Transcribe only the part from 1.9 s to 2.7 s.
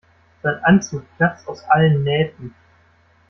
Nähten.